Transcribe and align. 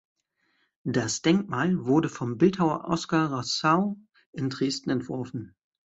Das 0.83 1.21
Denkmal 1.21 1.85
wurde 1.85 2.09
vom 2.09 2.39
Bildhauer 2.39 2.85
Oskar 2.85 3.31
Rassau 3.31 3.97
in 4.31 4.49
Dresden 4.49 4.89
entworfen. 4.89 5.55